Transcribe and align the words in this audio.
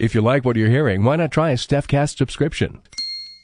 If 0.00 0.12
you 0.12 0.22
like 0.22 0.44
what 0.44 0.56
you're 0.56 0.68
hearing, 0.68 1.04
why 1.04 1.14
not 1.14 1.30
try 1.30 1.50
a 1.50 1.54
StephCast 1.54 2.16
subscription? 2.16 2.80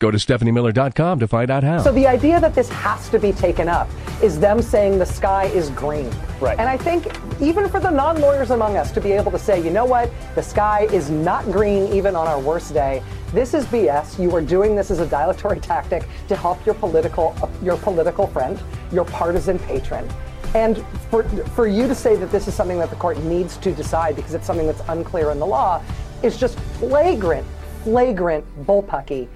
Go 0.01 0.11
to 0.11 0.19
stephaniemiller.com 0.19 1.21
to 1.21 1.29
find 1.29 1.49
out 1.49 1.63
how. 1.63 1.81
So 1.81 1.93
the 1.93 2.09
idea 2.09 2.41
that 2.41 2.57
this 2.57 2.69
has 2.71 3.09
to 3.11 3.21
be 3.21 3.31
taken 3.31 3.69
up 3.69 3.89
is 4.21 4.41
them 4.41 4.61
saying 4.61 4.99
the 4.99 5.07
sky 5.07 5.45
is 5.45 5.71
green. 5.71 6.11
Right. 6.41 6.59
And 6.59 6.69
I 6.69 6.77
think 6.77 7.07
even 7.41 7.69
for 7.69 7.79
the 7.79 7.91
non-lawyers 7.91 8.51
among 8.51 8.77
us 8.77 8.91
to 8.93 9.01
be 9.01 9.13
able 9.13 9.31
to 9.31 9.39
say, 9.39 9.63
you 9.63 9.71
know 9.71 9.85
what, 9.85 10.11
the 10.35 10.43
sky 10.43 10.89
is 10.91 11.09
not 11.09 11.45
green 11.53 11.87
even 11.93 12.17
on 12.17 12.27
our 12.27 12.41
worst 12.41 12.75
day. 12.75 13.01
This 13.33 13.55
is 13.55 13.65
BS. 13.67 14.19
You 14.19 14.35
are 14.35 14.43
doing 14.43 14.75
this 14.75 14.91
as 14.91 14.99
a 14.99 15.07
dilatory 15.07 15.61
tactic 15.71 16.03
to 16.27 16.35
help 16.35 16.67
your 16.67 16.75
political 16.75 17.49
your 17.63 17.77
political 17.77 18.27
friend, 18.27 18.61
your 18.91 19.05
partisan 19.05 19.61
patron. 19.61 20.09
And 20.57 20.85
for, 21.11 21.23
for 21.51 21.69
you 21.69 21.87
to 21.87 21.95
say 21.95 22.17
that 22.17 22.33
this 22.33 22.49
is 22.49 22.55
something 22.55 22.81
that 22.81 22.91
the 22.91 22.97
court 22.97 23.23
needs 23.23 23.57
to 23.59 23.73
decide 23.73 24.17
because 24.17 24.35
it's 24.35 24.49
something 24.49 24.67
that's 24.67 24.83
unclear 24.89 25.31
in 25.31 25.39
the 25.39 25.47
law 25.47 25.81
is 26.23 26.37
just 26.37 26.59
flagrant, 26.79 27.47
flagrant 27.85 28.45
bullpucky. 28.67 29.29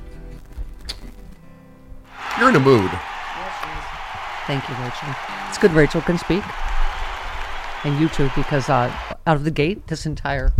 You're 2.38 2.48
in 2.50 2.56
a 2.56 2.60
mood. 2.60 2.90
Thank 4.46 4.68
you, 4.68 4.74
Rachel. 4.77 5.08
It's 5.48 5.58
good 5.58 5.72
Rachel 5.72 6.00
can 6.02 6.18
speak. 6.18 6.42
And 7.84 7.98
you 8.00 8.08
too, 8.08 8.30
because 8.34 8.68
uh, 8.68 8.92
out 9.27 9.36
of 9.36 9.44
the 9.44 9.50
gate, 9.50 9.86
this 9.86 10.05
entire, 10.06 10.52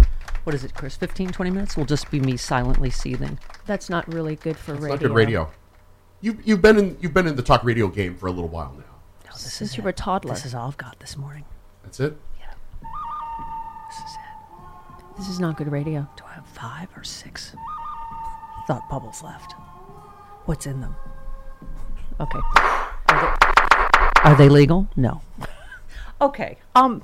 what 0.45 0.55
is 0.55 0.64
it, 0.64 0.75
Chris, 0.75 0.97
15, 0.97 1.30
20 1.30 1.50
minutes 1.50 1.77
will 1.77 1.84
just 1.84 2.11
be 2.11 2.20
me 2.20 2.36
silently 2.36 2.91
seething. 2.91 3.39
That's 3.67 3.91
not 3.91 4.06
really 4.12 4.36
good 4.36 4.56
for 4.56 4.72
It's 4.75 4.83
radio. 4.83 4.95
not 4.95 5.00
good 5.02 5.14
radio. 5.14 5.50
You 6.20 6.39
you've 6.45 6.62
been 6.62 6.78
in 6.78 6.97
you've 7.00 7.12
been 7.12 7.27
in 7.27 7.36
the 7.36 7.42
talk 7.42 7.64
radio 7.64 7.89
game 7.89 8.14
for 8.14 8.28
a 8.28 8.30
little 8.30 8.48
while 8.48 8.72
now. 8.72 8.84
No, 9.27 9.33
this 9.33 9.52
Since 9.52 9.72
is 9.72 9.77
you 9.77 9.83
it. 9.83 9.84
were 9.84 9.91
a 9.91 9.95
toddler. 9.95 10.33
This 10.34 10.47
is 10.47 10.55
all 10.55 10.69
I've 10.69 10.77
got 10.78 10.98
this 11.00 11.17
morning. 11.19 11.45
That's 11.83 12.00
it. 12.00 12.17
This 15.17 15.29
is 15.29 15.29
it. 15.29 15.29
This 15.29 15.29
is 15.29 15.41
not 15.41 15.57
good 15.57 15.70
radio. 15.70 16.08
Do 16.17 16.25
I 16.27 16.35
have 16.35 16.47
five 16.47 16.89
or 16.97 17.05
six 17.05 17.55
thought 18.67 18.89
bubbles 18.89 19.23
left? 19.23 19.52
What's 20.47 20.67
in 20.67 20.80
them? 20.80 20.97
Okay. 22.20 22.39
Are 23.08 23.20
they, 23.20 24.30
are 24.30 24.36
they 24.36 24.48
legal? 24.48 24.89
No. 24.97 25.23
okay. 26.20 26.58
Um, 26.75 27.02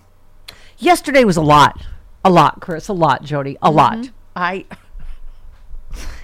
yesterday 0.78 1.24
was 1.24 1.36
a 1.36 1.42
lot, 1.42 1.80
a 2.24 2.30
lot, 2.30 2.60
Chris, 2.60 2.88
a 2.88 2.92
lot, 2.92 3.22
Jody, 3.22 3.56
a 3.62 3.70
lot. 3.70 4.10
I. 4.36 4.66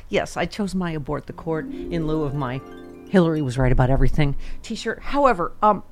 Yes, 0.08 0.36
I 0.36 0.47
chose 0.47 0.72
my 0.72 0.92
abort 0.92 1.26
the 1.26 1.32
court 1.32 1.66
in 1.66 2.06
lieu 2.06 2.22
of 2.22 2.32
my 2.32 2.60
Hillary 3.08 3.42
was 3.42 3.58
right 3.58 3.72
about 3.72 3.91
everything 3.91 4.36
T-shirt. 4.62 5.00
However, 5.03 5.50
um, 5.60 5.82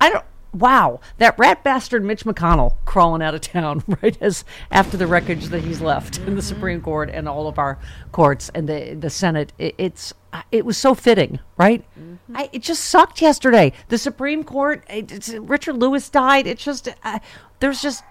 I 0.00 0.10
don't. 0.10 0.24
Wow, 0.54 1.00
that 1.18 1.36
rat 1.38 1.64
bastard 1.64 2.04
Mitch 2.04 2.24
McConnell 2.24 2.76
crawling 2.84 3.22
out 3.22 3.34
of 3.34 3.40
town 3.40 3.82
right 4.02 4.16
as 4.20 4.44
after 4.70 4.96
the 4.96 5.06
wreckage 5.06 5.46
that 5.46 5.64
he's 5.64 5.80
left 5.80 6.18
in 6.18 6.36
the 6.36 6.42
Supreme 6.42 6.80
Court 6.80 7.10
and 7.12 7.28
all 7.28 7.48
of 7.48 7.58
our 7.58 7.78
courts 8.12 8.50
and 8.54 8.68
the 8.68 8.94
the 8.94 9.10
Senate. 9.10 9.52
It, 9.58 9.74
it's 9.78 10.14
it 10.52 10.64
was 10.64 10.78
so 10.78 10.94
fitting, 10.94 11.40
right? 11.56 11.84
I, 12.34 12.48
it 12.52 12.62
just 12.62 12.84
sucked 12.84 13.20
yesterday. 13.20 13.72
The 13.88 13.98
Supreme 13.98 14.44
Court. 14.44 14.84
It, 14.88 15.10
it's, 15.12 15.28
Richard 15.34 15.76
Lewis 15.76 16.08
died. 16.08 16.46
It's 16.46 16.64
just 16.64 16.88
uh, 17.02 17.18
there's 17.60 17.82
just. 17.82 18.04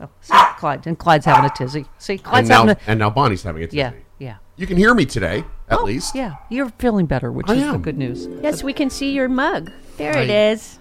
Oh, 0.00 0.08
see, 0.20 0.34
Clyde 0.58 0.86
and 0.86 0.98
Clyde's 0.98 1.24
having 1.24 1.48
a 1.48 1.54
tizzy. 1.54 1.86
See, 1.98 2.14
And 2.14 2.22
Clyde's 2.24 2.48
now, 2.48 2.66
having 2.66 2.76
a 2.76 2.78
and 2.90 2.98
now 2.98 3.10
Bonnie's 3.10 3.42
having 3.44 3.62
a 3.62 3.66
tizzy. 3.66 3.76
yeah, 3.78 3.92
yeah. 4.18 4.36
You 4.56 4.66
can 4.66 4.76
hear 4.76 4.92
me 4.92 5.06
today, 5.06 5.44
at 5.68 5.78
Oh, 5.78 5.84
least. 5.84 6.14
Yeah, 6.16 6.34
you're 6.50 6.68
feeling 6.78 7.06
better, 7.06 7.30
which 7.30 7.48
I 7.48 7.54
is 7.54 7.72
the 7.72 7.78
good 7.78 7.96
news. 7.96 8.26
Yes, 8.42 8.62
we 8.64 8.72
can 8.72 8.90
see 8.90 9.12
your 9.12 9.28
mug. 9.28 9.70
There 9.96 10.16
it 10.18 10.30
I- 10.30 10.50
is. 10.50 10.78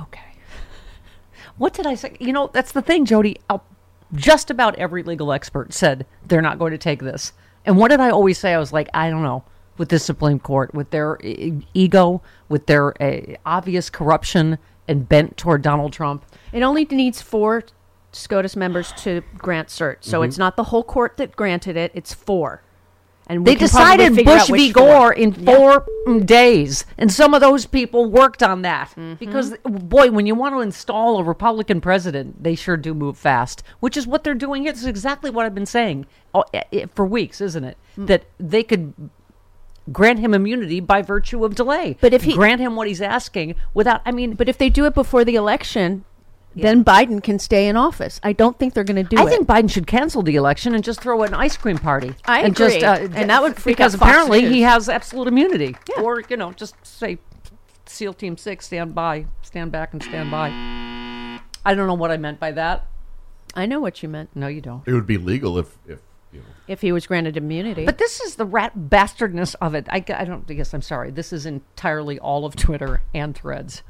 Okay. 0.00 0.20
What 1.56 1.74
did 1.74 1.86
I 1.86 1.94
say? 1.94 2.16
You 2.20 2.32
know, 2.32 2.50
that's 2.52 2.72
the 2.72 2.82
thing, 2.82 3.04
Jody. 3.04 3.36
Uh, 3.50 3.58
just 4.14 4.50
about 4.50 4.74
every 4.76 5.02
legal 5.02 5.32
expert 5.32 5.72
said 5.72 6.06
they're 6.26 6.42
not 6.42 6.58
going 6.58 6.72
to 6.72 6.78
take 6.78 7.00
this. 7.00 7.32
And 7.66 7.76
what 7.76 7.88
did 7.88 8.00
I 8.00 8.10
always 8.10 8.38
say? 8.38 8.54
I 8.54 8.58
was 8.58 8.72
like, 8.72 8.88
I 8.94 9.10
don't 9.10 9.22
know. 9.22 9.44
With 9.76 9.88
the 9.90 9.98
Supreme 9.98 10.38
Court, 10.40 10.74
with 10.74 10.90
their 10.90 11.18
e- 11.22 11.66
ego, 11.74 12.22
with 12.48 12.66
their 12.66 13.00
uh, 13.02 13.36
obvious 13.46 13.88
corruption 13.90 14.58
and 14.88 15.08
bent 15.08 15.36
toward 15.36 15.62
Donald 15.62 15.92
Trump. 15.92 16.24
It 16.52 16.62
only 16.62 16.84
needs 16.86 17.22
four 17.22 17.62
SCOTUS 18.12 18.56
members 18.56 18.92
to 18.98 19.22
grant 19.38 19.68
cert. 19.68 19.98
So 20.00 20.18
Mm-hmm. 20.20 20.28
it's 20.28 20.38
not 20.38 20.56
the 20.56 20.64
whole 20.64 20.82
court 20.82 21.16
that 21.18 21.36
granted 21.36 21.76
it, 21.76 21.92
it's 21.94 22.12
four. 22.12 22.62
And 23.26 23.46
They 23.46 23.54
decided 23.54 24.24
Bush 24.24 24.48
v. 24.48 24.72
Gore 24.72 25.12
in 25.12 25.32
four 25.32 25.86
days, 26.24 26.84
and 26.98 27.12
some 27.12 27.32
of 27.32 27.40
those 27.40 27.64
people 27.64 28.10
worked 28.10 28.42
on 28.42 28.62
that 28.62 28.88
Mm-hmm. 28.90 29.14
because, 29.14 29.54
boy, 29.64 30.10
when 30.10 30.26
you 30.26 30.34
want 30.34 30.54
to 30.56 30.60
install 30.60 31.18
a 31.18 31.22
Republican 31.22 31.80
president, 31.80 32.42
they 32.42 32.56
sure 32.56 32.76
do 32.76 32.92
move 32.92 33.16
fast. 33.16 33.62
Which 33.78 33.96
is 33.96 34.04
what 34.06 34.24
they're 34.24 34.34
doing 34.34 34.62
here. 34.64 34.72
This 34.72 34.80
is 34.82 34.88
exactly 34.88 35.30
what 35.30 35.46
I've 35.46 35.54
been 35.54 35.64
saying 35.66 36.06
eh, 36.34 36.62
eh, 36.72 36.86
for 36.92 37.06
weeks, 37.06 37.40
isn't 37.40 37.62
it? 37.62 37.76
Mm. 37.96 38.06
That 38.08 38.24
they 38.38 38.64
could 38.64 38.94
grant 39.92 40.18
him 40.18 40.34
immunity 40.34 40.80
by 40.80 41.02
virtue 41.02 41.44
of 41.44 41.54
delay. 41.54 41.96
But 42.00 42.12
if 42.12 42.22
he- 42.22 42.34
grant 42.34 42.60
him 42.60 42.74
what 42.76 42.88
he's 42.88 43.00
asking 43.02 43.54
without, 43.74 44.02
I 44.04 44.12
mean, 44.12 44.34
But 44.34 44.48
if 44.48 44.58
they 44.58 44.70
do 44.70 44.86
it 44.86 44.94
before 44.94 45.24
the 45.24 45.36
election, 45.36 46.04
then 46.54 46.84
Biden 46.84 47.22
can 47.22 47.38
stay 47.38 47.68
in 47.68 47.76
office. 47.76 48.20
I 48.22 48.32
don't 48.32 48.58
think 48.58 48.74
they're 48.74 48.84
going 48.84 49.02
to 49.02 49.08
do 49.08 49.16
I 49.18 49.22
it. 49.22 49.26
I 49.26 49.30
think 49.30 49.46
Biden 49.46 49.70
should 49.70 49.86
cancel 49.86 50.22
the 50.22 50.36
election 50.36 50.74
and 50.74 50.82
just 50.82 51.00
throw 51.00 51.22
an 51.22 51.32
ice 51.34 51.56
cream 51.56 51.78
party. 51.78 52.14
I 52.24 52.40
and 52.42 52.56
Just, 52.56 52.76
agree. 52.76 52.88
uh, 52.88 53.08
And 53.14 53.30
that 53.30 53.42
would 53.42 53.56
freak 53.56 53.76
because 53.76 53.94
out 53.94 54.00
Fox 54.00 54.10
apparently 54.10 54.46
he 54.48 54.62
has 54.62 54.88
absolute 54.88 55.28
immunity. 55.28 55.76
Yeah. 55.88 56.02
Or 56.02 56.22
you 56.28 56.36
know, 56.36 56.52
just 56.52 56.74
say, 56.84 57.18
SEAL 57.86 58.14
Team 58.14 58.36
Six, 58.36 58.66
stand 58.66 58.94
by, 58.94 59.26
stand 59.42 59.72
back, 59.72 59.92
and 59.92 60.02
stand 60.02 60.30
by. 60.30 60.48
I 61.64 61.74
don't 61.74 61.86
know 61.86 61.94
what 61.94 62.10
I 62.10 62.16
meant 62.16 62.40
by 62.40 62.52
that. 62.52 62.86
I 63.54 63.66
know 63.66 63.80
what 63.80 64.02
you 64.02 64.08
meant. 64.08 64.30
No, 64.34 64.46
you 64.46 64.60
don't. 64.60 64.86
It 64.86 64.92
would 64.92 65.06
be 65.06 65.18
legal 65.18 65.58
if, 65.58 65.76
if 65.86 65.98
you 66.32 66.38
know. 66.40 66.46
If 66.68 66.80
he 66.82 66.92
was 66.92 67.06
granted 67.06 67.36
immunity. 67.36 67.84
But 67.84 67.98
this 67.98 68.20
is 68.20 68.36
the 68.36 68.44
rat 68.44 68.72
bastardness 68.88 69.54
of 69.60 69.74
it. 69.74 69.86
I, 69.90 69.96
I 70.14 70.24
don't. 70.24 70.44
I 70.48 70.54
guess 70.54 70.72
I'm 70.72 70.82
sorry. 70.82 71.10
This 71.10 71.32
is 71.32 71.46
entirely 71.46 72.18
all 72.18 72.44
of 72.44 72.54
Twitter 72.56 73.02
and 73.12 73.34
Threads. 73.34 73.82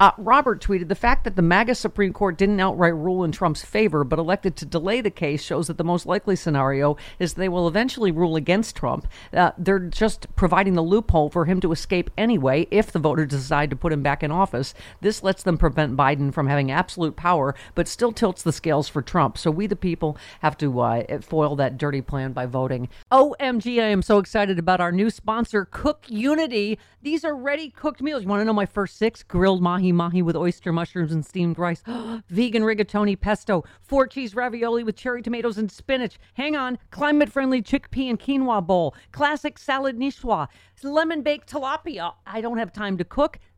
Uh, 0.00 0.12
Robert 0.16 0.62
tweeted 0.62 0.88
the 0.88 0.94
fact 0.94 1.24
that 1.24 1.36
the 1.36 1.42
MAGA 1.42 1.74
Supreme 1.74 2.14
Court 2.14 2.38
didn't 2.38 2.58
outright 2.58 2.94
rule 2.94 3.22
in 3.22 3.32
Trump's 3.32 3.62
favor, 3.62 4.02
but 4.02 4.18
elected 4.18 4.56
to 4.56 4.64
delay 4.64 5.02
the 5.02 5.10
case, 5.10 5.42
shows 5.42 5.66
that 5.66 5.76
the 5.76 5.84
most 5.84 6.06
likely 6.06 6.34
scenario 6.34 6.96
is 7.18 7.34
they 7.34 7.50
will 7.50 7.68
eventually 7.68 8.10
rule 8.10 8.34
against 8.34 8.74
Trump. 8.74 9.06
Uh, 9.30 9.50
they're 9.58 9.78
just 9.78 10.26
providing 10.36 10.72
the 10.72 10.82
loophole 10.82 11.28
for 11.28 11.44
him 11.44 11.60
to 11.60 11.70
escape 11.70 12.10
anyway 12.16 12.66
if 12.70 12.90
the 12.90 12.98
voters 12.98 13.28
decide 13.28 13.68
to 13.68 13.76
put 13.76 13.92
him 13.92 14.02
back 14.02 14.22
in 14.22 14.30
office. 14.30 14.72
This 15.02 15.22
lets 15.22 15.42
them 15.42 15.58
prevent 15.58 15.98
Biden 15.98 16.32
from 16.32 16.46
having 16.46 16.70
absolute 16.70 17.14
power, 17.14 17.54
but 17.74 17.86
still 17.86 18.10
tilts 18.10 18.42
the 18.42 18.52
scales 18.52 18.88
for 18.88 19.02
Trump. 19.02 19.36
So 19.36 19.50
we, 19.50 19.66
the 19.66 19.76
people, 19.76 20.16
have 20.40 20.56
to 20.58 20.80
uh, 20.80 21.20
foil 21.20 21.56
that 21.56 21.76
dirty 21.76 22.00
plan 22.00 22.32
by 22.32 22.46
voting. 22.46 22.88
OMG, 23.12 23.82
I 23.82 23.88
am 23.88 24.00
so 24.00 24.16
excited 24.16 24.58
about 24.58 24.80
our 24.80 24.92
new 24.92 25.10
sponsor, 25.10 25.66
Cook 25.66 26.06
Unity. 26.08 26.78
These 27.02 27.22
are 27.22 27.36
ready 27.36 27.68
cooked 27.68 28.00
meals. 28.00 28.22
You 28.22 28.28
want 28.28 28.40
to 28.40 28.44
know 28.46 28.54
my 28.54 28.66
first 28.66 28.96
six? 28.96 29.22
Grilled 29.22 29.60
mahi 29.62 29.89
mahi 29.92 30.22
with 30.22 30.36
oyster 30.36 30.72
mushrooms 30.72 31.12
and 31.12 31.24
steamed 31.24 31.58
rice, 31.58 31.82
vegan 32.28 32.62
rigatoni 32.62 33.18
pesto, 33.18 33.64
four 33.80 34.06
cheese 34.06 34.34
ravioli 34.34 34.84
with 34.84 34.96
cherry 34.96 35.22
tomatoes 35.22 35.58
and 35.58 35.70
spinach. 35.70 36.18
Hang 36.34 36.56
on, 36.56 36.78
climate 36.90 37.30
friendly 37.30 37.62
chickpea 37.62 38.10
and 38.10 38.20
quinoa 38.20 38.66
bowl, 38.66 38.94
classic 39.12 39.58
salad 39.58 39.98
niçoise, 39.98 40.48
lemon 40.82 41.22
baked 41.22 41.50
tilapia. 41.50 42.14
I 42.26 42.40
don't 42.40 42.58
have 42.58 42.72
time 42.72 42.96
to 42.98 43.04
cook. 43.04 43.38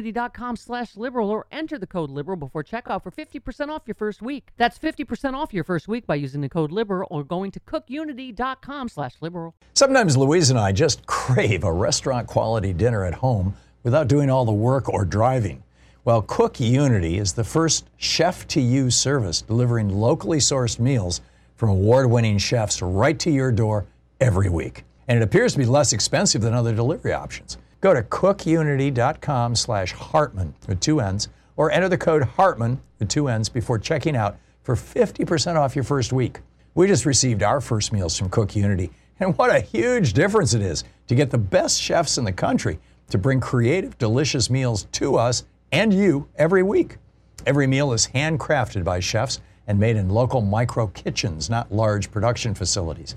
cookunity.com 0.00 0.56
slash 0.56 0.96
liberal 0.96 1.30
or 1.30 1.46
enter 1.50 1.78
the 1.78 1.86
code 1.86 2.10
liberal 2.10 2.36
before 2.36 2.64
checkout 2.64 3.02
for 3.02 3.10
50% 3.10 3.68
off 3.68 3.82
your 3.86 3.94
first 3.94 4.22
week. 4.22 4.48
That's 4.56 4.78
50% 4.78 5.34
off 5.34 5.52
your 5.52 5.64
first 5.64 5.88
week 5.88 6.06
by 6.06 6.14
using 6.16 6.40
the 6.40 6.48
code 6.48 6.72
liberal 6.72 7.08
or 7.10 7.24
going 7.24 7.50
to 7.52 7.60
cookunity.com 7.60 8.88
slash 8.88 9.14
liberal. 9.20 9.54
Sometimes 9.74 10.16
Louise 10.16 10.50
and 10.50 10.58
I 10.58 10.72
just 10.72 11.06
crave 11.06 11.64
a 11.64 11.72
restaurant 11.72 12.26
quality 12.26 12.72
dinner 12.72 13.04
at 13.04 13.14
home 13.14 13.54
without 13.82 14.08
doing 14.08 14.30
all 14.30 14.44
the 14.44 14.52
work 14.52 14.88
or 14.88 15.04
driving. 15.04 15.62
Well, 16.04 16.22
Cook 16.22 16.60
Unity 16.60 17.18
is 17.18 17.34
the 17.34 17.44
first 17.44 17.88
chef 17.98 18.48
to 18.48 18.60
you 18.60 18.90
service 18.90 19.42
delivering 19.42 19.90
locally 19.90 20.38
sourced 20.38 20.78
meals 20.78 21.20
from 21.56 21.68
award 21.68 22.10
winning 22.10 22.38
chefs 22.38 22.80
right 22.80 23.18
to 23.18 23.30
your 23.30 23.52
door 23.52 23.86
every 24.18 24.48
week. 24.48 24.84
And 25.08 25.18
it 25.18 25.22
appears 25.22 25.52
to 25.52 25.58
be 25.58 25.66
less 25.66 25.92
expensive 25.92 26.40
than 26.40 26.54
other 26.54 26.74
delivery 26.74 27.12
options. 27.12 27.58
Go 27.80 27.94
to 27.94 28.02
cookunity.com 28.02 29.56
slash 29.56 29.92
Hartmann 29.92 30.54
with 30.68 30.80
two 30.80 31.00
N's 31.00 31.28
or 31.56 31.70
enter 31.70 31.88
the 31.88 31.96
code 31.96 32.22
Hartmann 32.22 32.80
with 32.98 33.08
two 33.08 33.28
N's 33.28 33.48
before 33.48 33.78
checking 33.78 34.16
out 34.16 34.38
for 34.62 34.74
50% 34.74 35.56
off 35.56 35.74
your 35.74 35.84
first 35.84 36.12
week. 36.12 36.40
We 36.74 36.86
just 36.86 37.06
received 37.06 37.42
our 37.42 37.60
first 37.60 37.92
meals 37.92 38.18
from 38.18 38.28
Cook 38.28 38.54
Unity, 38.54 38.90
and 39.18 39.36
what 39.36 39.54
a 39.54 39.60
huge 39.60 40.12
difference 40.12 40.54
it 40.54 40.62
is 40.62 40.84
to 41.08 41.14
get 41.14 41.30
the 41.30 41.38
best 41.38 41.80
chefs 41.80 42.18
in 42.18 42.24
the 42.24 42.32
country 42.32 42.78
to 43.08 43.18
bring 43.18 43.40
creative, 43.40 43.98
delicious 43.98 44.50
meals 44.50 44.84
to 44.92 45.16
us 45.16 45.44
and 45.72 45.92
you 45.92 46.28
every 46.36 46.62
week. 46.62 46.98
Every 47.46 47.66
meal 47.66 47.92
is 47.92 48.08
handcrafted 48.08 48.84
by 48.84 49.00
chefs 49.00 49.40
and 49.66 49.78
made 49.78 49.96
in 49.96 50.10
local 50.10 50.42
micro 50.42 50.88
kitchens, 50.88 51.48
not 51.48 51.72
large 51.72 52.10
production 52.10 52.54
facilities. 52.54 53.16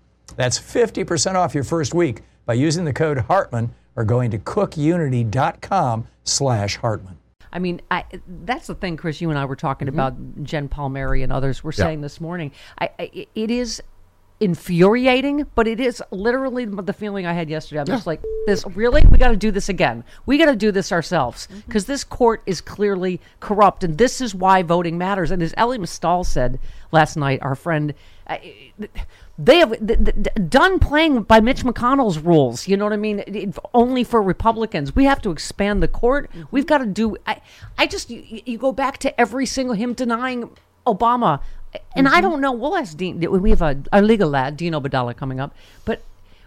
That's 0.35 0.57
50% 0.59 1.35
off 1.35 1.53
your 1.53 1.63
first 1.63 1.93
week 1.93 2.21
by 2.45 2.53
using 2.53 2.85
the 2.85 2.93
code 2.93 3.17
Hartmann 3.19 3.73
or 3.95 4.03
going 4.05 4.31
to 4.31 4.37
cookunity.com 4.39 6.07
slash 6.23 6.77
Hartmann. 6.77 7.17
I 7.53 7.59
mean, 7.59 7.81
I, 7.91 8.05
that's 8.45 8.67
the 8.67 8.75
thing, 8.75 8.95
Chris. 8.95 9.19
You 9.19 9.29
and 9.29 9.37
I 9.37 9.43
were 9.45 9.57
talking 9.57 9.89
about 9.89 10.15
Jen 10.43 10.69
Palmieri 10.69 11.21
and 11.23 11.33
others 11.33 11.63
were 11.63 11.73
Yeah. 11.73 11.83
saying 11.85 12.01
this 12.01 12.21
morning. 12.21 12.51
I, 12.79 12.89
I, 12.97 13.27
it 13.35 13.51
is 13.51 13.83
infuriating, 14.39 15.45
but 15.53 15.67
it 15.67 15.79
is 15.79 16.01
literally 16.11 16.65
the 16.65 16.93
feeling 16.93 17.25
I 17.27 17.33
had 17.33 17.49
yesterday. 17.49 17.81
I'm 17.81 17.85
just 17.87 18.07
like, 18.07 18.21
this 18.47 18.65
really, 18.73 19.05
we 19.05 19.17
got 19.17 19.29
to 19.29 19.35
do 19.37 19.51
this 19.51 19.69
again. 19.69 20.03
We 20.25 20.37
got 20.37 20.45
to 20.45 20.55
do 20.55 20.71
this 20.71 20.91
ourselves 20.91 21.47
because 21.67 21.85
this 21.85 22.03
court 22.03 22.41
is 22.47 22.59
clearly 22.61 23.19
corrupt, 23.39 23.83
and 23.83 23.97
this 23.97 24.19
is 24.21 24.33
why 24.33 24.63
voting 24.63 24.97
matters. 24.97 25.29
And 25.29 25.43
as 25.43 25.53
Elie 25.57 25.77
Mystal 25.77 26.23
said 26.23 26.57
last 26.91 27.17
night, 27.17 27.39
our 27.43 27.53
friend. 27.55 27.93
uh, 28.27 28.37
they 29.43 29.57
have 29.57 29.71
th- 29.85 29.99
th- 30.05 30.49
done 30.49 30.77
playing 30.77 31.23
by 31.23 31.39
Mitch 31.39 31.63
McConnell's 31.63 32.19
rules. 32.19 32.67
You 32.67 32.77
know 32.77 32.85
what 32.85 32.93
I 32.93 32.97
mean? 32.97 33.19
It- 33.19 33.35
it- 33.35 33.57
only 33.73 34.03
for 34.03 34.21
Republicans. 34.21 34.95
We 34.95 35.05
have 35.05 35.21
to 35.23 35.31
expand 35.31 35.81
the 35.81 35.87
court. 35.87 36.29
Mm-hmm. 36.29 36.43
We've 36.51 36.67
got 36.67 36.79
to 36.79 36.85
do. 36.85 37.17
I, 37.25 37.41
I 37.77 37.87
just 37.87 38.09
you, 38.09 38.41
you 38.45 38.57
go 38.57 38.71
back 38.71 38.97
to 38.99 39.19
every 39.19 39.45
single 39.45 39.75
him 39.75 39.93
denying 39.93 40.49
Obama, 40.85 41.41
and 41.95 42.07
I 42.07 42.11
mm-hmm. 42.11 42.21
don't 42.21 42.41
know. 42.41 42.51
We'll 42.51 42.75
ask 42.75 42.95
Dean. 42.95 43.19
We 43.19 43.49
have 43.49 43.61
a, 43.61 43.81
a 43.91 44.01
legal 44.01 44.29
lad, 44.29 44.57
Dean 44.57 44.73
Obeidallah, 44.73 45.15
coming 45.17 45.39
up, 45.39 45.55
but 45.85 46.03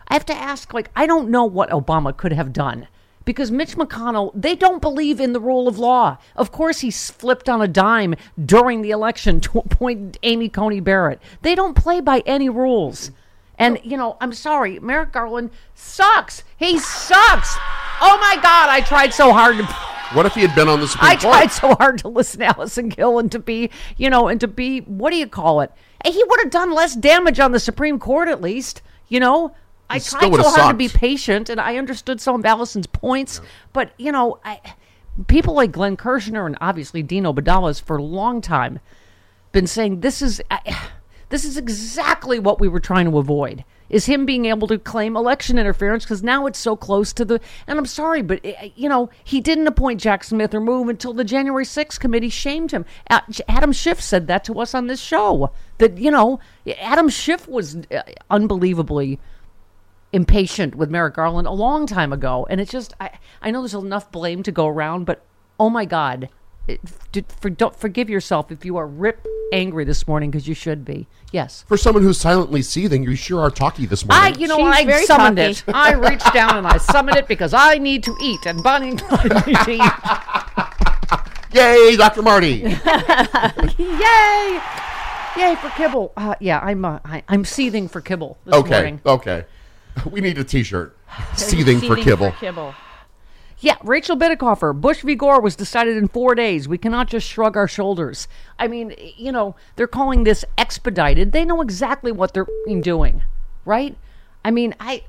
I 0.09 0.15
have 0.15 0.27
to 0.27 0.35
ask. 0.35 0.73
Like, 0.73 0.91
I 0.95 1.07
don't 1.07 1.31
know 1.31 1.45
what 1.45 1.71
Obama 1.71 2.17
could 2.17 2.33
have 2.33 2.53
done. 2.53 2.87
Because 3.25 3.51
Mitch 3.51 3.77
McConnell, 3.77 4.33
they 4.35 4.55
don't 4.55 4.83
believe 4.83 5.19
in 5.19 5.33
the 5.33 5.41
rule 5.41 5.67
of 5.67 5.79
law. 5.79 6.19
Of 6.37 6.53
course, 6.53 6.81
he 6.81 6.91
flipped 6.91 7.49
on 7.49 7.63
a 7.63 7.69
dime 7.69 8.15
during 8.45 8.83
the 8.83 8.91
election 8.91 9.41
to 9.41 9.59
appoint 9.61 10.19
Amy 10.23 10.49
Coney 10.49 10.81
Barrett. 10.81 11.21
They 11.43 11.55
don't 11.55 11.75
play 11.75 12.01
by 12.01 12.23
any 12.27 12.49
rules. 12.49 13.11
And, 13.59 13.79
you 13.83 13.97
know, 13.97 14.17
I'm 14.21 14.33
sorry, 14.33 14.79
Merrick 14.81 15.13
Garland 15.13 15.51
sucks. 15.75 16.43
He 16.57 16.79
sucks. 16.79 17.57
Oh 18.01 18.19
my 18.21 18.35
God, 18.43 18.69
I 18.69 18.81
tried 18.81 19.15
so 19.15 19.33
hard 19.33 19.57
to. 19.59 19.65
What 20.15 20.27
if 20.27 20.35
he 20.35 20.43
had 20.43 20.55
been 20.55 20.69
on 20.69 20.81
the 20.81 20.89
Supreme 20.89 21.11
I 21.13 21.17
Court? 21.17 21.23
tried 21.23 21.53
so 21.53 21.75
hard 21.77 21.99
to 22.01 22.09
listen 22.09 22.41
to 22.41 22.47
Allison 22.47 22.89
Gill 22.89 23.19
and 23.19 23.33
to 23.33 23.39
be, 23.39 23.71
you 23.97 24.11
know, 24.11 24.29
and 24.29 24.41
to 24.41 24.49
be, 24.49 24.81
what 24.81 25.11
do 25.11 25.17
you 25.17 25.27
call 25.27 25.61
it? 25.61 25.73
He 26.05 26.23
would 26.23 26.41
have 26.43 26.51
done 26.51 26.73
less 26.73 26.95
damage 26.95 27.41
on 27.41 27.53
the 27.53 27.59
Supreme 27.59 27.99
Court 27.99 28.29
at 28.29 28.43
least, 28.43 28.83
you 29.09 29.19
know? 29.19 29.55
I 29.91 29.99
tried 29.99 30.35
so 30.35 30.51
hard 30.51 30.75
to 30.75 30.77
be 30.77 30.89
patient 30.89 31.49
and 31.49 31.61
I 31.61 31.77
understood 31.77 32.21
some 32.21 32.37
of 32.37 32.45
Allison's 32.45 32.87
points, 32.87 33.41
but, 33.73 33.93
you 33.99 34.11
know, 34.13 34.39
I, 34.45 34.61
people 35.27 35.55
like 35.55 35.73
Glenn 35.73 35.97
Kirshner 35.97 36.47
and 36.47 36.57
obviously 36.61 37.03
Dean 37.03 37.25
Obeidallah's 37.25 37.81
for 37.81 37.97
a 37.97 38.03
long 38.03 38.41
time 38.41 38.81
been 39.53 39.67
saying 39.67 40.01
this 40.01 40.21
is 40.21 40.43
I, 40.51 40.91
this 41.29 41.45
is 41.45 41.57
exactly 41.57 42.39
what 42.39 42.61
we 42.61 42.69
were 42.69 42.81
trying 42.81 43.07
to 43.11 43.19
avoid 43.19 43.65
is 43.89 44.07
him 44.07 44.27
being 44.27 44.47
able 44.47 44.67
to 44.67 44.79
claim 44.79 45.17
election 45.17 45.59
interference 45.59 46.05
because 46.05 46.23
now 46.23 46.47
it's 46.47 46.59
so 46.59 46.75
close 46.75 47.13
to 47.13 47.25
the 47.25 47.41
and 47.67 47.79
i'm 47.79 47.87
sorry 47.87 48.21
but 48.21 48.41
eh, 48.43 48.71
you 48.75 48.89
know 48.89 49.09
he 49.23 49.41
didn't 49.41 49.69
appoint 49.69 50.01
jack 50.01 50.25
smith 50.25 50.53
or 50.53 50.61
move 50.61 50.89
until 50.89 51.13
the 51.13 51.23
january 51.23 51.65
6th 51.65 52.01
committee 52.01 52.29
shamed 52.29 52.73
him. 52.73 52.85
Adam 53.49 53.73
schiff 53.73 54.01
said 54.01 54.27
that 54.27 54.43
to 54.45 54.59
us 54.59 54.75
on 54.75 54.89
this 54.89 55.01
show 55.01 55.53
that 55.79 55.97
you 55.99 56.11
know 56.11 56.41
adam 56.81 57.09
schiff 57.09 57.47
was 57.47 57.77
uh, 57.93 58.03
unbelievably 58.31 59.21
impatient 60.15 60.75
with 60.77 60.91
Merrick 60.91 61.15
Garland 61.15 61.47
a 61.47 61.53
long 61.53 61.87
time 61.87 62.13
ago, 62.13 62.47
and 62.49 62.61
it's 62.61 62.71
just 62.71 62.95
I 63.01 63.11
I 63.43 63.51
know 63.51 63.61
there's 63.61 63.75
enough 63.75 64.11
blame 64.13 64.43
to 64.45 64.53
go 64.53 64.67
around, 64.67 65.05
but 65.05 65.23
oh 65.61 65.69
my 65.69 65.85
God, 65.85 66.29
it, 66.67 66.81
d- 67.13 67.25
for, 67.41 67.51
don't 67.51 67.77
forgive 67.77 68.09
yourself 68.09 68.51
if 68.51 68.65
you 68.65 68.77
are 68.77 68.87
rip 68.87 69.27
angry 69.53 69.85
this 69.85 70.07
morning 70.09 70.31
because 70.31 70.49
you 70.49 70.55
should 70.55 70.85
be. 70.85 71.07
Yes. 71.33 71.65
For 71.69 71.77
someone 71.77 72.03
who's 72.03 72.19
silently 72.19 72.63
seething, 72.63 73.03
you 73.03 73.17
sure 73.17 73.41
are 73.41 73.51
talky 73.51 73.87
this 73.87 74.05
morning. 74.07 74.23
I, 74.23 74.27
morning. 74.29 74.41
you 74.41 74.49
know, 74.49 74.57
She's 74.59 74.67
I 74.67 74.85
very 74.87 75.05
summoned 75.05 75.37
talky. 75.37 75.51
it. 75.51 75.65
I 75.75 75.93
reached 75.93 76.33
down 76.33 76.57
and 76.57 76.67
I 76.67 76.79
summoned 76.79 77.19
it 77.19 77.29
because 77.29 77.53
I 77.53 77.77
need 77.79 78.03
to 78.05 78.17
eat, 78.23 78.47
and 78.47 78.63
Bonnie 78.63 78.91
and 78.93 79.01
Clyde 79.03 79.47
need 79.47 79.57
to 79.57 79.71
eat. 79.73 79.93
Yay, 81.53 81.97
Dr. 81.97 82.23
Marty! 82.23 82.49
Yay! 83.79 84.61
Yay 85.37 85.57
for 85.57 85.69
kibble. 85.77 86.13
Uh, 86.17 86.35
yeah, 86.41 86.61
I'm 86.61 86.85
uh, 86.85 86.99
I, 87.05 87.23
I'm 87.29 87.45
seething 87.45 87.89
for 87.89 88.01
kibble 88.01 88.39
this 88.45 88.55
okay, 88.55 88.71
morning. 88.71 89.01
okay. 89.05 89.45
We 90.11 90.21
need 90.21 90.39
a 90.39 90.45
T-shirt. 90.45 90.97
Seething 91.37 91.81
for 91.81 91.97
kibble. 91.97 92.33
kibble. 92.33 92.75
Yeah, 93.61 93.77
Rachel 93.83 94.17
Bitecofer, 94.17 94.79
Bush 94.79 95.03
v. 95.03 95.15
Gore 95.15 95.41
was 95.41 95.57
decided 95.57 95.97
in 95.97 96.09
four 96.09 96.35
days. 96.35 96.69
We 96.69 96.77
cannot 96.77 97.09
just 97.09 97.27
shrug 97.27 97.57
our 97.57 97.69
shoulders. 97.69 98.29
I 98.59 98.69
mean, 98.69 98.95
you 99.17 99.33
know, 99.33 99.55
they're 99.77 99.87
calling 99.87 100.25
this 100.25 100.45
expedited. 100.59 101.33
They 101.33 101.45
know 101.45 101.63
exactly 101.63 102.13
what 102.13 102.35
they're 102.35 102.47
doing, 102.81 103.23
right? 103.65 103.97
I 104.45 104.51
mean, 104.51 104.75
I, 104.81 105.05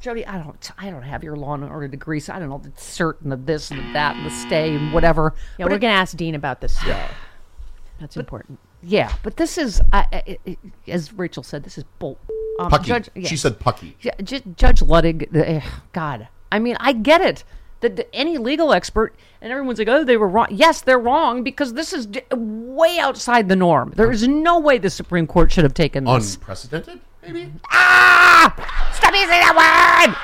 Jody, 0.00 0.24
I 0.24 0.38
don't, 0.38 0.70
I 0.78 0.88
don't 0.90 1.02
have 1.02 1.22
your 1.22 1.36
law 1.36 1.54
and 1.54 1.64
order 1.64 1.88
degree, 1.88 2.20
so 2.20 2.32
I 2.32 2.38
don't 2.38 2.48
know 2.48 2.58
the 2.58 2.70
cert 2.70 3.20
and 3.22 3.30
the 3.30 3.36
this 3.36 3.70
and 3.70 3.80
the 3.80 3.92
that 3.92 4.16
and 4.16 4.24
the 4.24 4.30
stay 4.30 4.74
and 4.74 4.94
whatever. 4.94 5.34
Yeah, 5.58 5.64
but 5.64 5.72
we're 5.72 5.76
it- 5.76 5.80
going 5.80 5.92
to 5.92 5.98
ask 5.98 6.16
Dean 6.16 6.34
about 6.34 6.60
this 6.60 6.78
today. 6.78 7.06
That's 8.00 8.16
important. 8.16 8.58
Yeah, 8.82 9.12
but 9.22 9.36
this 9.36 9.58
is, 9.58 9.80
I, 9.92 10.06
I, 10.12 10.38
I- 10.46 10.56
as 10.88 11.12
Rachel 11.12 11.42
said, 11.42 11.64
this 11.64 11.76
is 11.78 11.84
bull. 11.98 12.18
Um, 12.58 12.70
Pucky. 12.70 12.84
Judge, 12.86 13.08
She 13.26 13.36
said 13.36 13.58
pucky. 13.58 13.94
Yeah, 14.00 14.14
J- 14.22 14.42
Judge 14.56 14.80
Luttig, 14.80 15.34
uh, 15.36 15.66
God, 15.92 16.28
I 16.52 16.58
mean, 16.58 16.76
I 16.80 16.92
get 16.92 17.20
it. 17.20 17.44
that 17.80 17.96
that 17.96 18.08
any 18.14 18.36
legal 18.38 18.72
expert 18.74 19.14
and 19.40 19.50
everyone's 19.52 19.78
like, 19.78 19.88
oh, 19.88 20.04
they 20.04 20.16
were 20.18 20.28
wrong. 20.28 20.48
Yes, 20.50 20.82
they're 20.82 20.98
wrong 20.98 21.42
because 21.42 21.72
this 21.74 21.92
is 21.94 22.04
d- 22.06 22.20
way 22.32 22.98
outside 22.98 23.48
the 23.48 23.56
norm. 23.56 23.92
There 23.96 24.10
is 24.12 24.26
no 24.28 24.58
way 24.60 24.76
the 24.78 24.90
Supreme 24.90 25.26
Court 25.26 25.50
should 25.52 25.64
have 25.64 25.72
taken 25.74 26.04
this. 26.04 26.34
Unprecedented, 26.34 27.00
maybe? 27.22 27.52
ah! 27.70 28.52
Stop 28.94 29.14
using 29.14 29.28
that 29.28 29.54
word! 29.56 30.16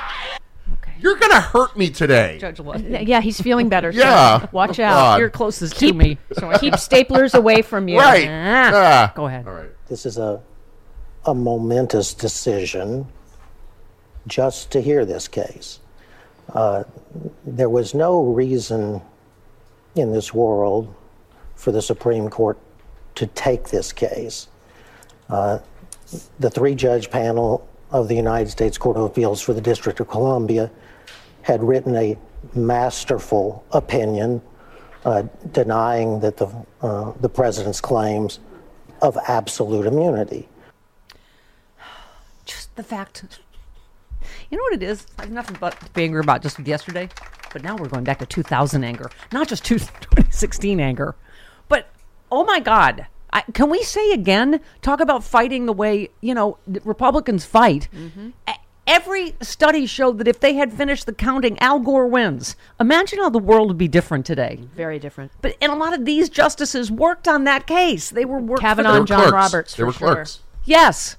You're 1.00 1.16
going 1.16 1.32
to 1.32 1.40
hurt 1.40 1.76
me 1.76 1.90
today. 1.90 2.38
Judge 2.40 2.60
Lo- 2.60 2.74
Yeah, 2.76 3.20
he's 3.20 3.40
feeling 3.40 3.68
better. 3.68 3.92
so 3.92 3.98
Yeah. 3.98 4.46
watch 4.52 4.78
Oh, 4.80 4.84
out. 4.84 4.90
God. 4.94 5.20
You're 5.20 5.30
closest 5.30 5.74
to 5.74 5.78
Keep- 5.86 5.96
me. 5.96 6.18
So 6.38 6.50
I 6.50 6.58
Keep 6.58 6.74
staplers 6.74 7.34
away 7.34 7.62
from 7.62 7.88
you. 7.88 7.98
Right. 7.98 8.28
Ah. 8.28 9.12
Go 9.14 9.26
ahead. 9.26 9.46
All 9.46 9.54
right. 9.54 9.70
This 9.88 10.06
is 10.06 10.18
a, 10.18 10.40
a 11.24 11.34
momentous 11.34 12.14
decision 12.14 13.06
just 14.26 14.70
to 14.72 14.80
hear 14.80 15.04
this 15.04 15.28
case. 15.28 15.80
Uh, 16.52 16.84
there 17.44 17.68
was 17.68 17.94
no 17.94 18.22
reason 18.24 19.00
in 19.94 20.12
this 20.12 20.32
world 20.34 20.94
for 21.54 21.72
the 21.72 21.82
Supreme 21.82 22.28
Court 22.28 22.58
to 23.16 23.26
take 23.28 23.68
this 23.68 23.92
case. 23.92 24.48
Uh, 25.28 25.58
the 26.38 26.50
three 26.50 26.74
judge 26.74 27.10
panel 27.10 27.66
of 27.90 28.08
the 28.08 28.14
United 28.14 28.50
States 28.50 28.78
Court 28.78 28.96
of 28.96 29.04
Appeals 29.04 29.40
for 29.40 29.54
the 29.54 29.60
District 29.60 29.98
of 30.00 30.08
Columbia 30.08 30.70
had 31.46 31.62
written 31.62 31.94
a 31.94 32.18
masterful 32.56 33.64
opinion 33.70 34.42
uh, 35.04 35.22
denying 35.52 36.18
that 36.18 36.36
the, 36.36 36.48
uh, 36.82 37.12
the 37.20 37.28
president's 37.28 37.80
claims 37.80 38.40
of 39.00 39.16
absolute 39.28 39.86
immunity. 39.86 40.48
Just 42.46 42.74
the 42.74 42.82
fact. 42.82 43.24
You 44.50 44.58
know 44.58 44.62
what 44.64 44.72
it 44.72 44.82
is? 44.82 45.06
I 45.20 45.22
have 45.22 45.30
nothing 45.30 45.56
but 45.60 45.78
to 45.78 45.90
be 45.90 46.02
angry 46.02 46.18
about 46.18 46.42
just 46.42 46.58
yesterday, 46.58 47.08
but 47.52 47.62
now 47.62 47.76
we're 47.76 47.88
going 47.88 48.02
back 48.02 48.18
to 48.18 48.26
2000 48.26 48.82
anger, 48.82 49.08
not 49.32 49.46
just 49.46 49.64
two- 49.68 49.78
2016 49.78 50.80
anger. 50.80 51.14
But 51.68 51.88
oh 52.32 52.44
my 52.44 52.58
God, 52.58 53.06
I, 53.32 53.42
can 53.54 53.70
we 53.70 53.84
say 53.84 54.10
again? 54.10 54.58
Talk 54.82 54.98
about 54.98 55.22
fighting 55.22 55.66
the 55.66 55.72
way 55.72 56.10
you 56.20 56.34
know 56.34 56.58
the 56.66 56.80
Republicans 56.84 57.44
fight. 57.44 57.88
E- 58.48 58.52
Every 58.86 59.34
study 59.40 59.84
showed 59.86 60.18
that 60.18 60.28
if 60.28 60.38
they 60.38 60.54
had 60.54 60.72
finished 60.72 61.06
the 61.06 61.12
counting, 61.12 61.58
Al 61.58 61.80
Gore 61.80 62.06
wins. 62.06 62.54
Imagine 62.78 63.18
how 63.18 63.28
the 63.30 63.38
world 63.38 63.68
would 63.68 63.78
be 63.78 63.88
different 63.88 64.24
today. 64.24 64.60
Very 64.76 64.98
different. 65.00 65.32
But 65.42 65.56
and 65.60 65.72
a 65.72 65.76
lot 65.76 65.92
of 65.92 66.04
these 66.04 66.28
justices 66.28 66.90
worked 66.90 67.26
on 67.26 67.44
that 67.44 67.66
case. 67.66 68.10
They 68.10 68.24
were 68.24 68.38
working 68.38 68.56
for 68.56 68.60
Kavanaugh 68.60 68.92
They 68.92 69.00
were 69.00 69.06
John 69.06 69.18
clerks. 69.20 69.32
Roberts, 69.32 69.74
They 69.74 69.80
for 69.80 69.86
were 69.86 69.92
sure. 69.92 70.14
clerks. 70.14 70.40
Yes. 70.64 71.16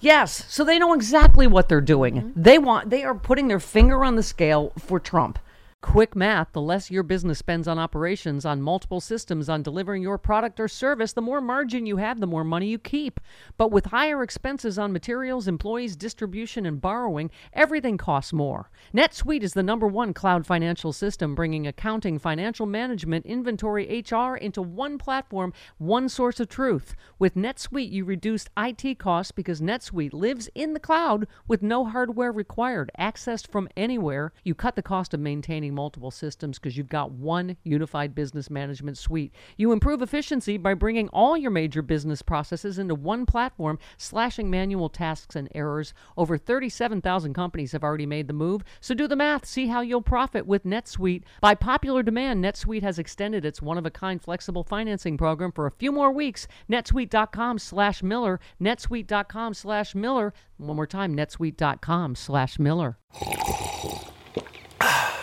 Yes. 0.00 0.44
So 0.48 0.64
they 0.64 0.78
know 0.78 0.92
exactly 0.92 1.46
what 1.46 1.68
they're 1.68 1.80
doing. 1.80 2.14
Mm-hmm. 2.16 2.42
They 2.42 2.58
want 2.58 2.90
they 2.90 3.04
are 3.04 3.14
putting 3.14 3.48
their 3.48 3.60
finger 3.60 4.04
on 4.04 4.16
the 4.16 4.22
scale 4.22 4.72
for 4.78 4.98
Trump. 4.98 5.38
Quick 5.84 6.16
math, 6.16 6.50
the 6.52 6.62
less 6.62 6.90
your 6.90 7.02
business 7.02 7.38
spends 7.38 7.68
on 7.68 7.78
operations, 7.78 8.46
on 8.46 8.62
multiple 8.62 9.02
systems, 9.02 9.50
on 9.50 9.62
delivering 9.62 10.02
your 10.02 10.16
product 10.16 10.58
or 10.58 10.66
service, 10.66 11.12
the 11.12 11.20
more 11.20 11.42
margin 11.42 11.84
you 11.84 11.98
have, 11.98 12.20
the 12.20 12.26
more 12.26 12.42
money 12.42 12.66
you 12.66 12.78
keep. 12.78 13.20
But 13.58 13.70
with 13.70 13.84
higher 13.84 14.22
expenses 14.22 14.78
on 14.78 14.94
materials, 14.94 15.46
employees, 15.46 15.94
distribution, 15.94 16.64
and 16.64 16.80
borrowing, 16.80 17.30
everything 17.52 17.98
costs 17.98 18.32
more. 18.32 18.70
NetSuite 18.94 19.42
is 19.42 19.52
the 19.52 19.62
number 19.62 19.86
one 19.86 20.14
cloud 20.14 20.46
financial 20.46 20.92
system, 20.92 21.34
bringing 21.34 21.66
accounting, 21.66 22.18
financial 22.18 22.64
management, 22.64 23.26
inventory, 23.26 24.02
HR 24.10 24.36
into 24.36 24.62
one 24.62 24.96
platform, 24.96 25.52
one 25.76 26.08
source 26.08 26.40
of 26.40 26.48
truth. 26.48 26.96
With 27.18 27.34
NetSuite, 27.34 27.92
you 27.92 28.06
reduce 28.06 28.46
IT 28.56 28.98
costs 28.98 29.32
because 29.32 29.60
NetSuite 29.60 30.14
lives 30.14 30.48
in 30.54 30.72
the 30.72 30.80
cloud 30.80 31.28
with 31.46 31.62
no 31.62 31.84
hardware 31.84 32.32
required, 32.32 32.90
accessed 32.98 33.46
from 33.46 33.68
anywhere. 33.76 34.32
You 34.44 34.54
cut 34.54 34.76
the 34.76 34.82
cost 34.82 35.12
of 35.12 35.20
maintaining 35.20 35.73
multiple 35.74 36.10
systems 36.10 36.58
because 36.58 36.76
you've 36.76 36.88
got 36.88 37.10
one 37.10 37.56
unified 37.64 38.14
business 38.14 38.48
management 38.48 38.96
suite. 38.96 39.34
You 39.56 39.72
improve 39.72 40.00
efficiency 40.00 40.56
by 40.56 40.74
bringing 40.74 41.08
all 41.08 41.36
your 41.36 41.50
major 41.50 41.82
business 41.82 42.22
processes 42.22 42.78
into 42.78 42.94
one 42.94 43.26
platform, 43.26 43.78
slashing 43.96 44.50
manual 44.50 44.88
tasks 44.88 45.36
and 45.36 45.48
errors. 45.54 45.92
Over 46.16 46.38
37,000 46.38 47.34
companies 47.34 47.72
have 47.72 47.84
already 47.84 48.06
made 48.06 48.28
the 48.28 48.32
move, 48.32 48.62
so 48.80 48.94
do 48.94 49.08
the 49.08 49.16
math. 49.16 49.44
See 49.44 49.66
how 49.66 49.80
you'll 49.80 50.02
profit 50.02 50.46
with 50.46 50.64
NetSuite. 50.64 51.24
By 51.40 51.54
popular 51.54 52.02
demand, 52.02 52.44
NetSuite 52.44 52.82
has 52.82 52.98
extended 52.98 53.44
its 53.44 53.60
one-of-a-kind 53.60 54.22
flexible 54.22 54.64
financing 54.64 55.16
program 55.16 55.52
for 55.52 55.66
a 55.66 55.72
few 55.72 55.92
more 55.92 56.12
weeks. 56.12 56.46
netsuite.com 56.70 57.58
slash 57.58 58.02
Miller, 58.02 58.40
netsuite.com 58.60 59.54
slash 59.54 59.94
Miller. 59.94 60.32
One 60.56 60.76
more 60.76 60.86
time, 60.86 61.16
netsuite.com 61.16 62.14
slash 62.14 62.58
Miller. 62.58 62.98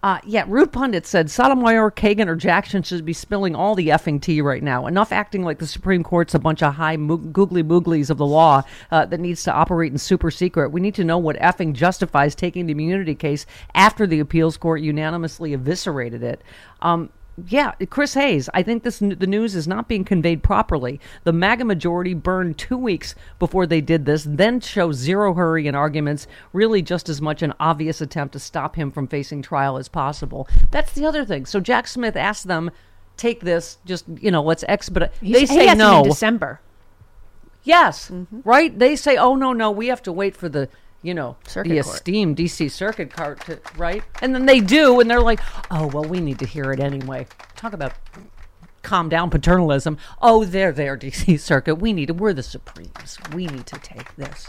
Uh, 0.00 0.20
yeah, 0.24 0.44
Rude 0.46 0.70
Pundit 0.70 1.06
said 1.06 1.28
Sotomayor, 1.28 1.90
Kagan, 1.90 2.28
or 2.28 2.36
Jackson 2.36 2.84
should 2.84 3.04
be 3.04 3.12
spilling 3.12 3.56
all 3.56 3.74
the 3.74 3.88
effing 3.88 4.22
tea 4.22 4.40
right 4.40 4.62
now. 4.62 4.86
Enough 4.86 5.10
acting 5.10 5.42
like 5.42 5.58
the 5.58 5.66
Supreme 5.66 6.04
Court's 6.04 6.34
a 6.34 6.38
bunch 6.38 6.62
of 6.62 6.74
high 6.74 6.96
mo- 6.96 7.16
googly 7.16 7.64
mooglies 7.64 8.08
of 8.08 8.16
the 8.16 8.26
law 8.26 8.62
uh, 8.92 9.06
that 9.06 9.18
needs 9.18 9.42
to 9.42 9.52
operate 9.52 9.90
in 9.90 9.98
super 9.98 10.30
secret. 10.30 10.70
We 10.70 10.80
need 10.80 10.94
to 10.94 11.04
know 11.04 11.18
what 11.18 11.36
effing 11.38 11.72
justifies 11.72 12.36
taking 12.36 12.66
the 12.66 12.72
immunity 12.72 13.16
case 13.16 13.44
after 13.74 14.06
the 14.06 14.20
appeals 14.20 14.56
court 14.56 14.82
unanimously 14.82 15.52
eviscerated 15.52 16.22
it. 16.22 16.42
Um, 16.80 17.10
yeah, 17.46 17.72
Chris 17.90 18.14
Hayes. 18.14 18.48
I 18.54 18.62
think 18.62 18.82
this 18.82 18.98
the 18.98 19.26
news 19.26 19.54
is 19.54 19.68
not 19.68 19.88
being 19.88 20.04
conveyed 20.04 20.42
properly. 20.42 21.00
The 21.24 21.32
MAGA 21.32 21.64
majority 21.64 22.14
burned 22.14 22.58
two 22.58 22.76
weeks 22.76 23.14
before 23.38 23.66
they 23.66 23.80
did 23.80 24.04
this, 24.06 24.24
then 24.28 24.60
show 24.60 24.92
zero 24.92 25.34
hurry 25.34 25.66
in 25.66 25.74
arguments. 25.74 26.26
Really, 26.52 26.82
just 26.82 27.08
as 27.08 27.20
much 27.20 27.42
an 27.42 27.54
obvious 27.60 28.00
attempt 28.00 28.32
to 28.32 28.38
stop 28.38 28.76
him 28.76 28.90
from 28.90 29.06
facing 29.06 29.42
trial 29.42 29.76
as 29.76 29.88
possible. 29.88 30.48
That's 30.70 30.92
the 30.92 31.06
other 31.06 31.24
thing. 31.24 31.46
So 31.46 31.60
Jack 31.60 31.86
Smith 31.86 32.16
asked 32.16 32.48
them, 32.48 32.70
"Take 33.16 33.40
this, 33.40 33.78
just 33.84 34.04
you 34.20 34.30
know, 34.30 34.42
let's 34.42 34.64
expedite." 34.68 35.10
Uh, 35.10 35.14
He's- 35.20 35.34
They 35.48 35.54
he 35.54 35.68
say 35.68 35.74
no. 35.74 35.98
in 35.98 36.04
December. 36.08 36.60
Yes, 37.62 38.10
mm-hmm. 38.10 38.40
right. 38.44 38.76
They 38.78 38.96
say, 38.96 39.16
"Oh 39.16 39.34
no, 39.34 39.52
no, 39.52 39.70
we 39.70 39.88
have 39.88 40.02
to 40.02 40.12
wait 40.12 40.36
for 40.36 40.48
the." 40.48 40.68
You 41.02 41.14
know, 41.14 41.36
Circuit 41.46 41.68
the 41.68 41.82
court. 41.82 41.94
esteemed 41.94 42.36
DC 42.36 42.70
Circuit 42.70 43.14
Court, 43.14 43.40
to, 43.46 43.60
right? 43.76 44.02
And 44.20 44.34
then 44.34 44.46
they 44.46 44.60
do, 44.60 44.98
and 45.00 45.08
they're 45.08 45.20
like, 45.20 45.40
"Oh 45.70 45.86
well, 45.86 46.04
we 46.04 46.20
need 46.20 46.40
to 46.40 46.46
hear 46.46 46.72
it 46.72 46.80
anyway." 46.80 47.26
Talk 47.56 47.72
about 47.72 47.92
calm 48.82 49.08
down 49.08 49.30
paternalism. 49.30 49.98
Oh, 50.20 50.44
there, 50.44 50.72
there, 50.72 50.96
DC 50.96 51.38
Circuit. 51.38 51.76
We 51.76 51.92
need 51.92 52.06
to. 52.06 52.14
We're 52.14 52.32
the 52.32 52.42
Supremes. 52.42 53.18
We 53.32 53.46
need 53.46 53.66
to 53.66 53.78
take 53.78 54.14
this. 54.16 54.48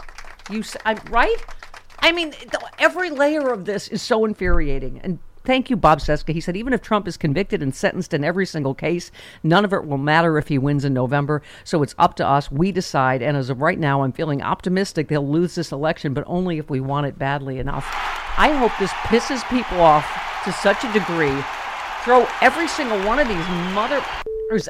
You, 0.50 0.64
I, 0.84 0.94
right? 1.10 1.36
I 2.00 2.12
mean, 2.12 2.32
every 2.78 3.10
layer 3.10 3.48
of 3.52 3.64
this 3.66 3.88
is 3.88 4.02
so 4.02 4.24
infuriating. 4.24 5.00
And 5.04 5.18
thank 5.44 5.70
you, 5.70 5.76
Bob 5.76 6.00
Cesca. 6.00 6.32
He 6.32 6.40
said 6.40 6.56
even 6.56 6.72
if 6.72 6.80
Trump 6.80 7.06
is 7.08 7.16
convicted 7.16 7.62
and 7.62 7.74
sentenced 7.74 8.14
in 8.14 8.24
every 8.24 8.46
single 8.46 8.74
case, 8.74 9.10
none 9.42 9.64
of 9.64 9.72
it 9.72 9.86
will 9.86 9.98
matter 9.98 10.38
if 10.38 10.48
he 10.48 10.58
wins 10.58 10.84
in 10.84 10.94
November. 10.94 11.42
So 11.64 11.82
it's 11.82 11.94
up 11.98 12.14
to 12.16 12.26
us. 12.26 12.50
We 12.50 12.72
decide. 12.72 13.22
And 13.22 13.36
as 13.36 13.50
of 13.50 13.60
right 13.60 13.78
now, 13.78 14.02
I'm 14.02 14.12
feeling 14.12 14.42
optimistic 14.42 15.08
they'll 15.08 15.26
lose 15.26 15.54
this 15.54 15.72
election, 15.72 16.14
but 16.14 16.24
only 16.26 16.58
if 16.58 16.70
we 16.70 16.80
want 16.80 17.06
it 17.06 17.18
badly 17.18 17.58
enough. 17.58 17.86
I 18.38 18.52
hope 18.52 18.72
this 18.78 18.92
pisses 18.92 19.48
people 19.48 19.80
off 19.80 20.06
to 20.44 20.52
such 20.52 20.84
a 20.84 20.92
degree. 20.92 21.42
Throw 22.04 22.26
every 22.40 22.68
single 22.68 22.98
one 23.04 23.18
of 23.18 23.28
these 23.28 23.48
mother 23.74 24.02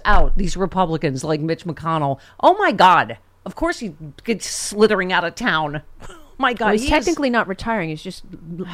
out, 0.04 0.36
these 0.36 0.56
Republicans 0.56 1.24
like 1.24 1.40
Mitch 1.40 1.64
McConnell. 1.64 2.20
Oh 2.40 2.54
my 2.58 2.72
God. 2.72 3.18
Of 3.46 3.54
course 3.54 3.78
he 3.78 3.94
gets 4.24 4.46
slithering 4.46 5.12
out 5.12 5.24
of 5.24 5.34
town. 5.34 5.82
my 6.40 6.52
God. 6.54 6.66
Well, 6.66 6.73
he's 6.73 6.82
he 6.82 6.87
is- 6.87 6.90
technically 7.04 7.30
not 7.30 7.47
retiring. 7.49 7.90
He's 7.90 8.02
just 8.02 8.25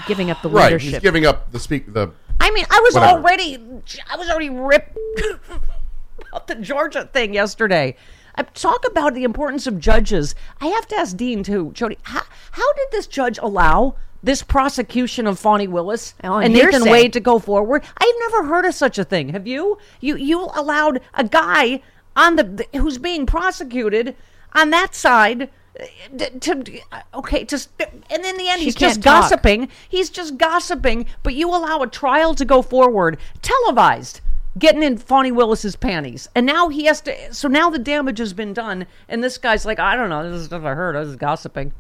giving 0.07 0.31
up 0.31 0.41
the 0.43 0.49
Right. 0.49 0.65
leadership. 0.67 0.93
He's 0.95 1.01
giving 1.03 1.27
up 1.27 1.53
the 1.53 1.59
speak 1.59 1.93
the 1.93 2.11
I 2.41 2.51
mean, 2.51 2.67
I 2.71 2.81
was 2.81 2.95
Whatever. 2.95 3.13
already, 3.19 3.59
I 4.11 4.17
was 4.17 4.29
already 4.29 4.51
ripped 4.51 4.97
about 6.31 6.47
the 6.47 6.55
Georgia 6.57 7.09
thing 7.13 7.35
yesterday. 7.35 7.97
I 8.35 8.43
talk 8.43 8.85
about 8.87 9.15
the 9.15 9.25
importance 9.25 9.67
of 9.67 9.81
judges. 9.81 10.35
I 10.61 10.67
have 10.67 10.87
to 10.89 10.97
ask 10.97 11.17
Dean 11.17 11.43
too, 11.43 11.71
Jody. 11.73 11.97
How, 12.03 12.23
how 12.53 12.73
did 12.75 12.89
this 12.93 13.07
judge 13.07 13.39
allow 13.39 13.97
this 14.23 14.43
prosecution 14.43 15.27
of 15.27 15.39
Fani 15.39 15.67
Willis 15.67 16.15
Oh, 16.23 16.37
and 16.39 16.53
Nathan 16.53 16.73
hearsay. 16.73 16.91
Wade 16.91 17.13
to 17.15 17.21
go 17.21 17.39
forward? 17.39 17.83
I've 17.97 18.15
never 18.31 18.45
heard 18.49 18.67
of 18.67 18.75
such 18.75 18.99
a 18.99 19.05
thing. 19.05 19.31
Have 19.31 19.47
you? 19.47 19.79
You 20.01 20.17
you 20.17 20.51
allowed 20.55 21.01
a 21.15 21.25
guy 21.25 21.81
on 22.15 22.37
the 22.37 22.67
who's 22.75 22.99
being 22.99 23.25
prosecuted 23.25 24.15
on 24.55 24.71
that 24.71 24.95
side. 24.95 25.49
To, 26.19 26.81
okay 27.15 27.45
just 27.45 27.71
and 27.81 28.25
in 28.25 28.37
the 28.37 28.49
end 28.49 28.61
She 28.61 28.67
he's 28.67 28.75
just 28.75 29.03
talk. 29.03 29.23
gossiping. 29.23 29.69
He's 29.89 30.09
just 30.11 30.39
gossiping, 30.39 31.07
but 31.23 31.35
you 31.35 31.49
allow 31.51 31.83
a 31.83 31.87
trial 31.87 32.35
to 32.35 32.45
go 32.45 32.63
forward, 32.63 33.19
televised. 33.43 34.21
getting 34.59 34.83
in 34.83 34.97
Fani 34.97 35.31
Willis's 35.33 35.77
panties. 35.77 36.29
And 36.35 36.47
now 36.47 36.69
he 36.69 36.87
has 36.87 37.01
to 37.03 37.35
so 37.35 37.49
now 37.49 37.69
the 37.71 37.79
damage 37.79 38.19
has 38.19 38.33
been 38.33 38.55
done 38.55 38.87
and 39.09 39.23
this 39.23 39.37
guy's 39.39 39.67
like, 39.67 39.79
I 39.79 39.97
don't 39.97 40.09
know, 40.09 40.23
this 40.31 40.41
is 40.41 40.47
stuff 40.47 40.65
I 40.65 40.75
heard, 40.75 40.97
I 40.97 41.01
was 41.01 41.17
gossiping. 41.17 41.73